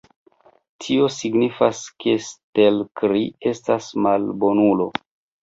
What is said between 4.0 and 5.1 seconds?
malbonulo.